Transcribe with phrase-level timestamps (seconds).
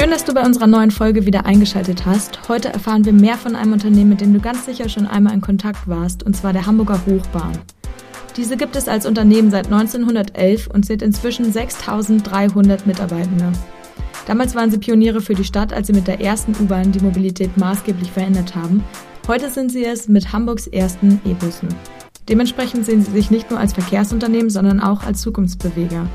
[0.00, 2.48] Schön, dass du bei unserer neuen Folge wieder eingeschaltet hast.
[2.48, 5.40] Heute erfahren wir mehr von einem Unternehmen, mit dem du ganz sicher schon einmal in
[5.40, 7.58] Kontakt warst, und zwar der Hamburger Hochbahn.
[8.36, 13.50] Diese gibt es als Unternehmen seit 1911 und zählt inzwischen 6300 Mitarbeitende.
[14.28, 17.56] Damals waren sie Pioniere für die Stadt, als sie mit der ersten U-Bahn die Mobilität
[17.56, 18.84] maßgeblich verändert haben.
[19.26, 21.74] Heute sind sie es mit Hamburgs ersten E-Bussen.
[22.28, 26.06] Dementsprechend sehen sie sich nicht nur als Verkehrsunternehmen, sondern auch als Zukunftsbeweger.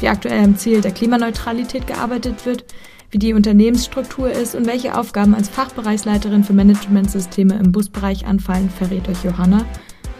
[0.00, 2.66] Wie aktuell am Ziel der Klimaneutralität gearbeitet wird,
[3.12, 9.06] wie die Unternehmensstruktur ist und welche Aufgaben als Fachbereichsleiterin für Managementsysteme im Busbereich anfallen, verrät
[9.06, 9.66] euch Johanna.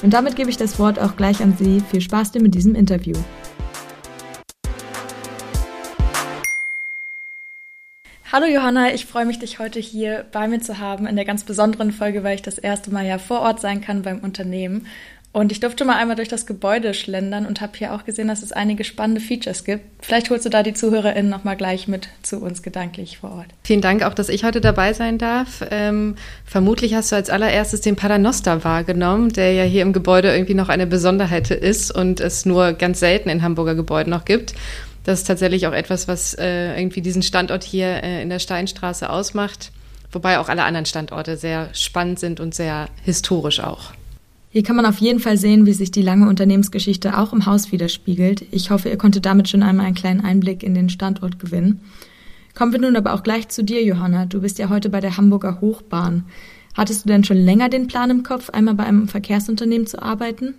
[0.03, 1.81] Und damit gebe ich das Wort auch gleich an Sie.
[1.81, 3.17] Viel Spaß dir mit diesem Interview.
[8.31, 11.45] Hallo Johanna, ich freue mich, dich heute hier bei mir zu haben in der ganz
[11.45, 14.87] besonderen Folge, weil ich das erste Mal ja vor Ort sein kann beim Unternehmen.
[15.33, 18.43] Und ich durfte mal einmal durch das Gebäude schlendern und habe hier auch gesehen, dass
[18.43, 19.83] es einige spannende Features gibt.
[20.05, 23.47] Vielleicht holst du da die ZuhörerInnen nochmal gleich mit zu uns gedanklich vor Ort.
[23.65, 25.65] Vielen Dank auch, dass ich heute dabei sein darf.
[25.71, 30.55] Ähm, vermutlich hast du als allererstes den Paternoster wahrgenommen, der ja hier im Gebäude irgendwie
[30.55, 34.53] noch eine Besonderheit ist und es nur ganz selten in Hamburger Gebäuden noch gibt.
[35.05, 39.09] Das ist tatsächlich auch etwas, was äh, irgendwie diesen Standort hier äh, in der Steinstraße
[39.09, 39.73] ausmacht.
[40.13, 43.95] Wobei auch alle anderen Standorte sehr spannend sind und sehr historisch auch.
[44.53, 47.73] Hier kann man auf jeden Fall sehen, wie sich die lange Unternehmensgeschichte auch im Haus
[47.73, 48.45] widerspiegelt.
[48.51, 51.81] Ich hoffe, ihr konntet damit schon einmal einen kleinen Einblick in den Standort gewinnen.
[52.55, 54.27] Kommen wir nun aber auch gleich zu dir, Johanna.
[54.27, 56.25] Du bist ja heute bei der Hamburger Hochbahn.
[56.77, 60.53] Hattest du denn schon länger den Plan im Kopf, einmal bei einem Verkehrsunternehmen zu arbeiten?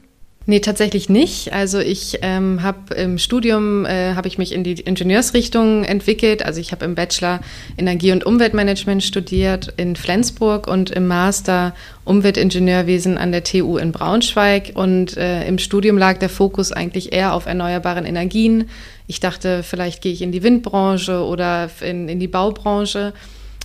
[0.46, 1.54] Nee, tatsächlich nicht.
[1.54, 6.44] Also ich ähm, habe im Studium äh, habe ich mich in die Ingenieursrichtung entwickelt.
[6.44, 7.40] Also ich habe im Bachelor
[7.78, 14.74] Energie- und Umweltmanagement studiert in Flensburg und im Master Umweltingenieurwesen an der TU in Braunschweig.
[14.74, 18.70] Und äh, im Studium lag der Fokus eigentlich eher auf erneuerbaren Energien.
[19.08, 23.14] Ich dachte, vielleicht gehe ich in die Windbranche oder in, in die Baubranche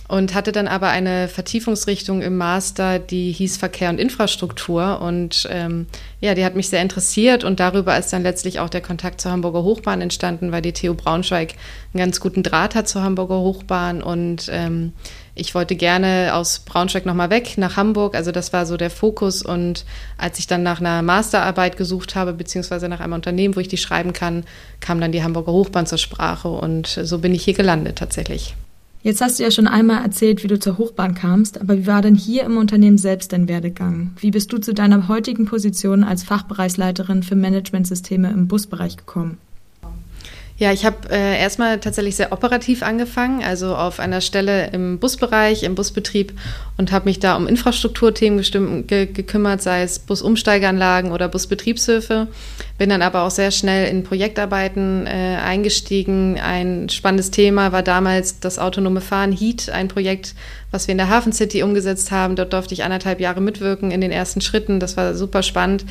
[0.09, 5.85] und hatte dann aber eine Vertiefungsrichtung im Master, die hieß Verkehr und Infrastruktur und ähm,
[6.19, 9.31] ja, die hat mich sehr interessiert und darüber ist dann letztlich auch der Kontakt zur
[9.31, 11.53] Hamburger Hochbahn entstanden, weil die TU Braunschweig
[11.93, 14.93] einen ganz guten Draht hat zur Hamburger Hochbahn und ähm,
[15.35, 18.15] ich wollte gerne aus Braunschweig nochmal weg nach Hamburg.
[18.15, 19.41] Also das war so der Fokus.
[19.41, 19.85] Und
[20.17, 23.77] als ich dann nach einer Masterarbeit gesucht habe, beziehungsweise nach einem Unternehmen, wo ich die
[23.77, 24.43] schreiben kann,
[24.81, 26.49] kam dann die Hamburger Hochbahn zur Sprache.
[26.49, 28.55] Und so bin ich hier gelandet tatsächlich.
[29.01, 32.01] Jetzt hast du ja schon einmal erzählt, wie du zur Hochbahn kamst, aber wie war
[32.01, 34.11] denn hier im Unternehmen selbst dein Werdegang?
[34.19, 39.37] Wie bist du zu deiner heutigen Position als Fachbereichsleiterin für Managementsysteme im Busbereich gekommen?
[40.59, 45.63] Ja, ich habe äh, erstmal tatsächlich sehr operativ angefangen, also auf einer Stelle im Busbereich,
[45.63, 46.33] im Busbetrieb
[46.77, 52.27] und habe mich da um Infrastrukturthemen ge gekümmert, sei es Busumsteigeanlagen oder Busbetriebshöfe.
[52.77, 56.37] Bin dann aber auch sehr schnell in Projektarbeiten äh, eingestiegen.
[56.37, 60.35] Ein spannendes Thema war damals das autonome Fahren Heat, ein Projekt,
[60.71, 62.35] was wir in der Hafen City umgesetzt haben.
[62.35, 64.81] Dort durfte ich anderthalb Jahre mitwirken in den ersten Schritten.
[64.81, 65.85] Das war super spannend.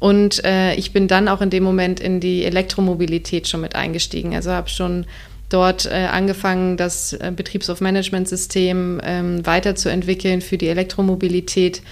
[0.00, 4.34] Und äh, ich bin dann auch in dem Moment in die Elektromobilität schon mit eingestiegen.
[4.34, 5.06] Also habe schon
[5.48, 11.82] dort äh, angefangen, das äh, Betriebshof-Management-System ähm, weiterzuentwickeln für die Elektromobilität.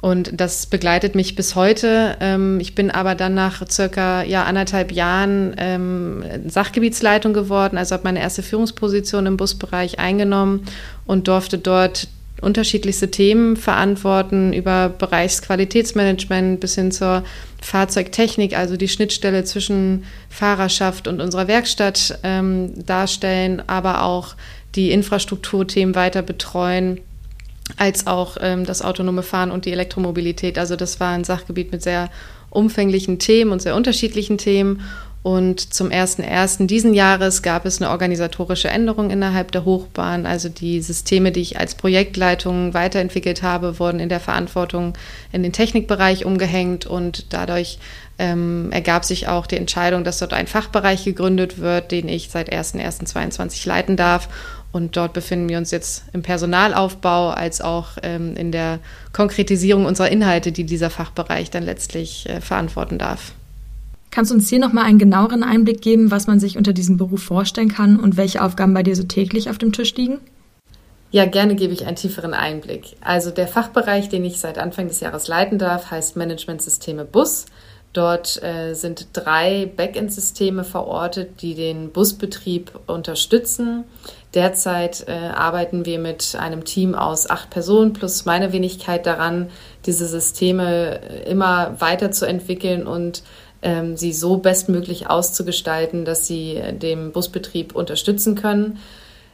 [0.00, 2.16] Und das begleitet mich bis heute.
[2.20, 8.04] Ähm, ich bin aber dann nach circa ja, anderthalb Jahren ähm, Sachgebietsleitung geworden, also habe
[8.04, 10.66] meine erste Führungsposition im Busbereich eingenommen
[11.06, 12.08] und durfte dort
[12.40, 17.24] unterschiedlichste Themen verantworten, über Bereichsqualitätsmanagement bis hin zur
[17.62, 24.34] Fahrzeugtechnik, also die Schnittstelle zwischen Fahrerschaft und unserer Werkstatt ähm, darstellen, aber auch
[24.74, 27.00] die Infrastrukturthemen weiter betreuen,
[27.76, 30.58] als auch ähm, das autonome Fahren und die Elektromobilität.
[30.58, 32.10] Also das war ein Sachgebiet mit sehr
[32.50, 34.82] umfänglichen Themen und sehr unterschiedlichen Themen.
[35.26, 36.68] Und zum 1.1.
[36.68, 40.24] diesen Jahres gab es eine organisatorische Änderung innerhalb der Hochbahn.
[40.24, 44.92] Also die Systeme, die ich als Projektleitung weiterentwickelt habe, wurden in der Verantwortung
[45.32, 47.80] in den Technikbereich umgehängt und dadurch
[48.20, 52.52] ähm, ergab sich auch die Entscheidung, dass dort ein Fachbereich gegründet wird, den ich seit
[52.52, 54.28] 1.1.22 leiten darf.
[54.70, 58.78] Und dort befinden wir uns jetzt im Personalaufbau als auch ähm, in der
[59.12, 63.32] Konkretisierung unserer Inhalte, die dieser Fachbereich dann letztlich äh, verantworten darf.
[64.16, 67.22] Kannst du uns hier nochmal einen genaueren Einblick geben, was man sich unter diesem Beruf
[67.22, 70.20] vorstellen kann und welche Aufgaben bei dir so täglich auf dem Tisch liegen?
[71.10, 72.96] Ja, gerne gebe ich einen tieferen Einblick.
[73.02, 77.44] Also der Fachbereich, den ich seit Anfang des Jahres leiten darf, heißt Managementsysteme Bus.
[77.92, 83.84] Dort äh, sind drei Backend-Systeme verortet, die den Busbetrieb unterstützen.
[84.34, 89.48] Derzeit äh, arbeiten wir mit einem Team aus acht Personen plus meine Wenigkeit daran,
[89.86, 93.22] diese Systeme äh, immer weiterzuentwickeln und
[93.66, 98.78] ähm, sie so bestmöglich auszugestalten, dass sie dem Busbetrieb unterstützen können.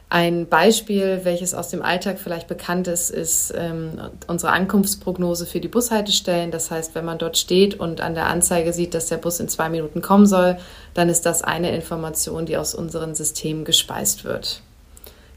[0.09, 5.67] Ein Beispiel, welches aus dem Alltag vielleicht bekannt ist, ist ähm, unsere Ankunftsprognose für die
[5.67, 6.49] Bushaltestellen.
[6.49, 9.49] Das heißt, wenn man dort steht und an der Anzeige sieht, dass der Bus in
[9.49, 10.57] zwei Minuten kommen soll,
[10.95, 14.61] dann ist das eine Information, die aus unseren Systemen gespeist wird.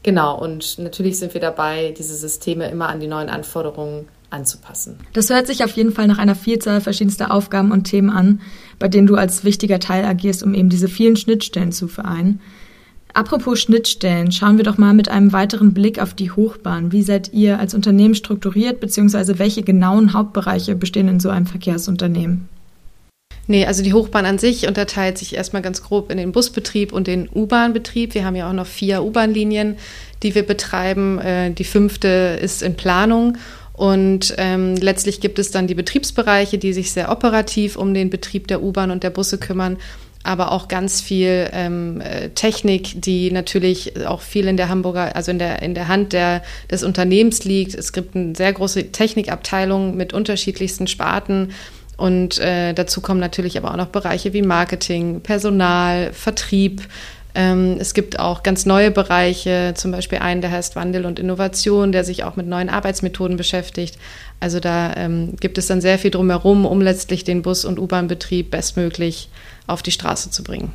[0.03, 4.97] Genau, und natürlich sind wir dabei, diese Systeme immer an die neuen Anforderungen anzupassen.
[5.13, 8.41] Das hört sich auf jeden Fall nach einer Vielzahl verschiedenster Aufgaben und Themen an,
[8.79, 12.41] bei denen du als wichtiger Teil agierst, um eben diese vielen Schnittstellen zu vereinen.
[13.13, 16.91] Apropos Schnittstellen, schauen wir doch mal mit einem weiteren Blick auf die Hochbahn.
[16.91, 22.47] Wie seid ihr als Unternehmen strukturiert, beziehungsweise welche genauen Hauptbereiche bestehen in so einem Verkehrsunternehmen?
[23.47, 27.07] Nee, also die Hochbahn an sich unterteilt sich erstmal ganz grob in den Busbetrieb und
[27.07, 28.13] den U-Bahn-Betrieb.
[28.13, 29.77] Wir haben ja auch noch vier U-Bahn-Linien,
[30.21, 31.17] die wir betreiben.
[31.19, 33.37] Äh, die fünfte ist in Planung.
[33.77, 38.47] Und ähm, letztlich gibt es dann die Betriebsbereiche, die sich sehr operativ um den Betrieb
[38.47, 39.77] der U-Bahn und der Busse kümmern
[40.27, 45.31] aber auch ganz viel ähm, äh, Technik, die natürlich auch viel in der Hamburger, also
[45.31, 47.73] in der, in der Hand der, des Unternehmens liegt.
[47.73, 51.53] Es gibt eine sehr große Technikabteilung mit unterschiedlichsten Sparten.
[51.95, 56.81] Und äh, dazu kommen natürlich aber auch noch Bereiche wie Marketing, Personal, Vertrieb.
[57.39, 61.91] Ähm, es gibt auch ganz neue Bereiche, zum Beispiel einen, der heißt Wandel und Innovation,
[61.91, 63.99] der sich auch mit neuen Arbeitsmethoden beschäftigt.
[64.39, 68.49] Also da ähm, gibt es dann sehr viel drumherum, um letztlich den Bus- und U-Bahn-Betrieb
[68.49, 69.29] bestmöglich
[69.67, 70.71] auf die Straße zu bringen.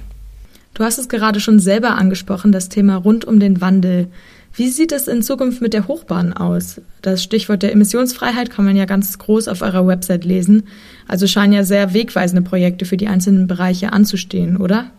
[0.75, 4.06] Du hast es gerade schon selber angesprochen, das Thema rund um den Wandel.
[4.55, 6.81] Wie sieht es in Zukunft mit der Hochbahn aus?
[7.00, 10.69] Das Stichwort der Emissionsfreiheit kann man ja ganz groß auf eurer Website lesen.
[11.09, 14.93] Also scheinen ja sehr wegweisende Projekte für die einzelnen Bereiche anzustehen, oder?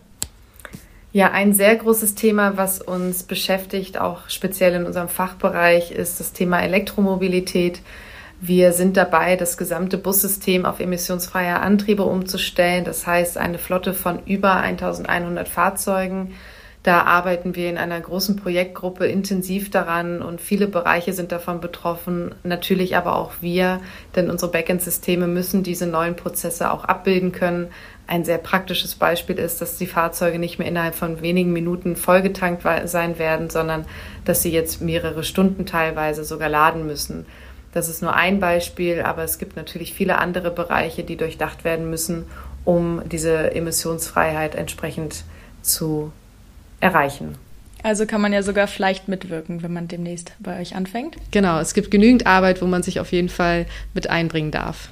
[1.14, 6.32] Ja, ein sehr großes Thema, was uns beschäftigt, auch speziell in unserem Fachbereich, ist das
[6.32, 7.82] Thema Elektromobilität.
[8.40, 12.84] Wir sind dabei, das gesamte Bussystem auf emissionsfreie Antriebe umzustellen.
[12.84, 16.34] Das heißt, eine Flotte von über 1100 Fahrzeugen.
[16.84, 22.34] Da arbeiten wir in einer großen Projektgruppe intensiv daran und viele Bereiche sind davon betroffen.
[22.42, 23.80] Natürlich aber auch wir,
[24.14, 27.68] denn unsere Backend-Systeme müssen diese neuen Prozesse auch abbilden können.
[28.06, 32.64] Ein sehr praktisches Beispiel ist, dass die Fahrzeuge nicht mehr innerhalb von wenigen Minuten vollgetankt
[32.84, 33.86] sein werden, sondern
[34.26, 37.24] dass sie jetzt mehrere Stunden teilweise sogar laden müssen.
[37.72, 41.88] Das ist nur ein Beispiel, aber es gibt natürlich viele andere Bereiche, die durchdacht werden
[41.88, 42.26] müssen,
[42.66, 45.24] um diese Emissionsfreiheit entsprechend
[45.62, 46.12] zu
[46.84, 47.34] erreichen.
[47.82, 51.16] Also kann man ja sogar vielleicht mitwirken, wenn man demnächst bei euch anfängt.
[51.32, 54.90] Genau, es gibt genügend Arbeit, wo man sich auf jeden Fall mit einbringen darf.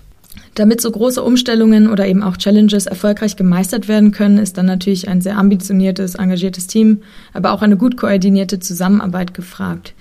[0.54, 5.08] Damit so große Umstellungen oder eben auch Challenges erfolgreich gemeistert werden können, ist dann natürlich
[5.08, 7.02] ein sehr ambitioniertes, engagiertes Team,
[7.32, 9.94] aber auch eine gut koordinierte Zusammenarbeit gefragt.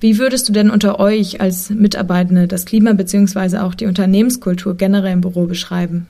[0.00, 3.58] Wie würdest du denn unter euch als Mitarbeitende das Klima bzw.
[3.58, 6.06] auch die Unternehmenskultur generell im Büro beschreiben?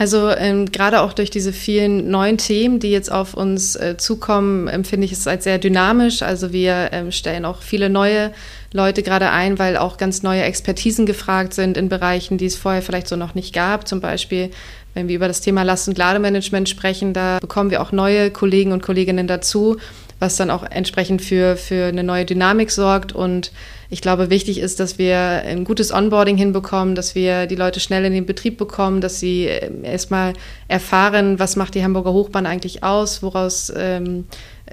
[0.00, 4.68] Also ähm, gerade auch durch diese vielen neuen Themen, die jetzt auf uns äh, zukommen,
[4.68, 6.22] empfinde ich es als sehr dynamisch.
[6.22, 8.30] Also wir ähm, stellen auch viele neue
[8.72, 12.80] Leute gerade ein, weil auch ganz neue Expertisen gefragt sind in Bereichen, die es vorher
[12.80, 13.88] vielleicht so noch nicht gab.
[13.88, 14.50] Zum Beispiel,
[14.94, 18.70] wenn wir über das Thema Last- und Lademanagement sprechen, da bekommen wir auch neue Kollegen
[18.70, 19.78] und Kolleginnen dazu,
[20.18, 23.12] was dann auch entsprechend für, für eine neue Dynamik sorgt.
[23.12, 23.52] Und
[23.90, 28.04] ich glaube, wichtig ist, dass wir ein gutes Onboarding hinbekommen, dass wir die Leute schnell
[28.04, 30.32] in den Betrieb bekommen, dass sie ähm, erstmal
[30.66, 34.24] erfahren, was macht die Hamburger Hochbahn eigentlich aus, woraus ähm,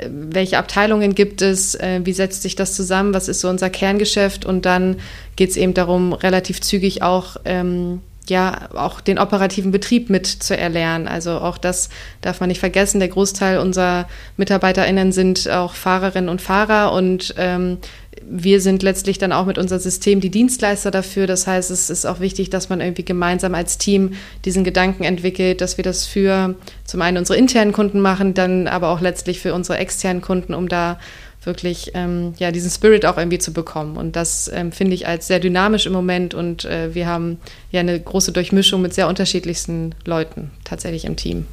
[0.07, 4.45] welche Abteilungen gibt es, äh, wie setzt sich das zusammen, was ist so unser Kerngeschäft
[4.45, 4.97] und dann
[5.35, 10.57] geht es eben darum, relativ zügig auch ähm, ja auch den operativen Betrieb mit zu
[10.57, 11.07] erlernen.
[11.07, 11.89] Also auch das
[12.21, 12.99] darf man nicht vergessen.
[12.99, 17.77] Der Großteil unserer MitarbeiterInnen sind auch Fahrerinnen und Fahrer und ähm,
[18.27, 21.27] wir sind letztlich dann auch mit unserem System die Dienstleister dafür.
[21.27, 24.13] Das heißt, es ist auch wichtig, dass man irgendwie gemeinsam als Team
[24.45, 26.55] diesen Gedanken entwickelt, dass wir das für
[26.85, 30.69] zum einen unsere internen Kunden machen, dann aber auch letztlich für unsere externen Kunden, um
[30.69, 30.99] da
[31.45, 33.97] wirklich ähm, ja, diesen Spirit auch irgendwie zu bekommen.
[33.97, 37.39] Und das ähm, finde ich als sehr dynamisch im Moment und äh, wir haben
[37.71, 41.45] ja eine große Durchmischung mit sehr unterschiedlichsten Leuten tatsächlich im Team.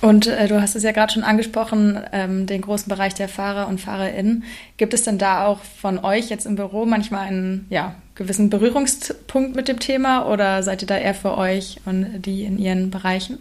[0.00, 3.66] Und äh, du hast es ja gerade schon angesprochen, ähm, den großen Bereich der Fahrer
[3.66, 4.44] und FahrerInnen.
[4.76, 9.56] Gibt es denn da auch von euch jetzt im Büro manchmal einen ja, gewissen Berührungspunkt
[9.56, 13.38] mit dem Thema oder seid ihr da eher für euch und die in ihren Bereichen?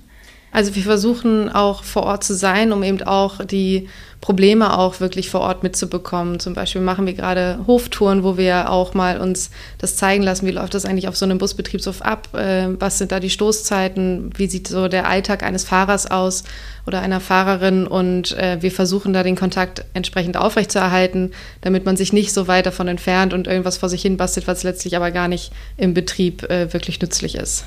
[0.52, 3.90] Also wir versuchen auch vor Ort zu sein, um eben auch die
[4.22, 6.40] Probleme auch wirklich vor Ort mitzubekommen.
[6.40, 10.52] Zum Beispiel machen wir gerade Hoftouren, wo wir auch mal uns das zeigen lassen, wie
[10.52, 14.48] läuft das eigentlich auf so einem Busbetriebshof ab, äh, was sind da die Stoßzeiten, wie
[14.48, 16.44] sieht so der Alltag eines Fahrers aus
[16.88, 22.14] oder einer Fahrerin und äh, wir versuchen da den Kontakt entsprechend aufrechtzuerhalten, damit man sich
[22.14, 25.28] nicht so weit davon entfernt und irgendwas vor sich hin bastelt, was letztlich aber gar
[25.28, 27.66] nicht im Betrieb äh, wirklich nützlich ist.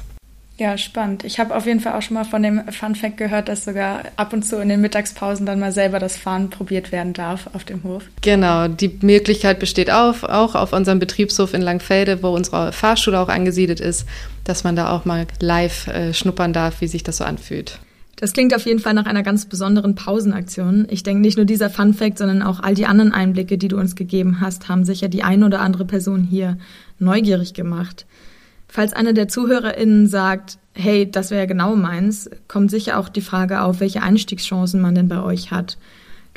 [0.60, 1.24] Ja, spannend.
[1.24, 4.02] Ich habe auf jeden Fall auch schon mal von dem Fun Fact gehört, dass sogar
[4.16, 7.64] ab und zu in den Mittagspausen dann mal selber das Fahren probiert werden darf auf
[7.64, 8.02] dem Hof.
[8.20, 13.30] Genau, die Möglichkeit besteht auch, auch auf unserem Betriebshof in Langfelde, wo unsere Fahrschule auch
[13.30, 14.04] angesiedelt ist,
[14.44, 17.78] dass man da auch mal live äh, schnuppern darf, wie sich das so anfühlt.
[18.16, 20.86] Das klingt auf jeden Fall nach einer ganz besonderen Pausenaktion.
[20.90, 23.78] Ich denke, nicht nur dieser Fun Fact, sondern auch all die anderen Einblicke, die du
[23.78, 26.58] uns gegeben hast, haben sicher die ein oder andere Person hier
[26.98, 28.04] neugierig gemacht.
[28.70, 33.62] Falls einer der ZuhörerInnen sagt, hey, das wäre genau meins, kommt sicher auch die Frage
[33.62, 35.76] auf, welche Einstiegschancen man denn bei euch hat.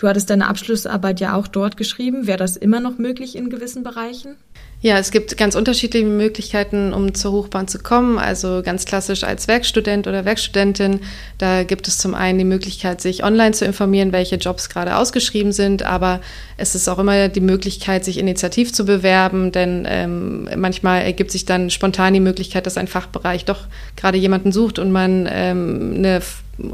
[0.04, 2.28] Du hattest deine Abschlussarbeit ja auch dort geschrieben.
[2.28, 4.36] Wäre das immer noch möglich in gewissen Bereichen?
[4.82, 8.20] Ja, es gibt ganz unterschiedliche Möglichkeiten, um zur Hochbahn zu kommen.
[8.20, 11.00] Also ganz klassisch als Werkstudent oder Werkstudentin.
[11.38, 15.54] Da gibt es zum einen die Möglichkeit, sich online zu informieren, welche Jobs gerade ausgeschrieben
[15.54, 15.84] sind.
[15.84, 16.20] Aber
[16.58, 21.46] es ist auch immer die Möglichkeit, sich initiativ zu bewerben, denn ähm, manchmal ergibt sich
[21.46, 26.22] dann spontan die Möglichkeit, dass ein Fachbereich doch gerade jemanden sucht und man ähm, eine,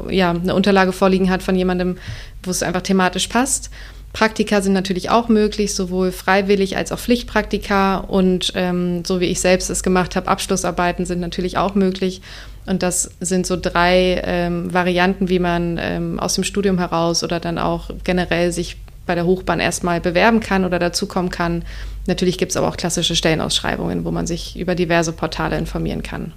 [0.08, 1.96] ja, eine Unterlage vorliegen hat von jemandem,
[2.42, 3.70] wo es einfach thematisch passt.
[4.12, 7.98] Praktika sind natürlich auch möglich, sowohl freiwillig als auch Pflichtpraktika.
[7.98, 12.20] Und ähm, so wie ich selbst es gemacht habe, Abschlussarbeiten sind natürlich auch möglich.
[12.66, 17.40] Und das sind so drei ähm, Varianten, wie man ähm, aus dem Studium heraus oder
[17.40, 21.64] dann auch generell sich bei der Hochbahn erstmal bewerben kann oder dazukommen kann.
[22.06, 26.32] Natürlich gibt es aber auch klassische Stellenausschreibungen, wo man sich über diverse Portale informieren kann.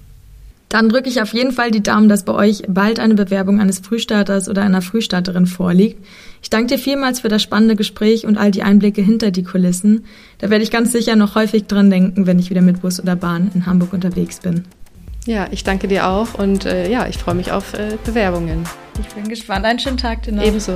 [0.74, 3.78] Dann drücke ich auf jeden Fall die Daumen, dass bei euch bald eine Bewerbung eines
[3.78, 6.04] Frühstarters oder einer Frühstarterin vorliegt.
[6.42, 10.06] Ich danke dir vielmals für das spannende Gespräch und all die Einblicke hinter die Kulissen.
[10.40, 13.16] Da werde ich ganz sicher noch häufig dran denken, wenn ich wieder mit Bus oder
[13.16, 14.64] Bahn in Hamburg unterwegs bin.
[15.28, 18.64] Ja, ich danke dir auch und äh, ja, ich freue mich auf äh, Bewerbungen.
[19.00, 19.66] Ich bin gespannt.
[19.66, 20.44] Einen schönen Tag dir noch.
[20.44, 20.74] Ebenso.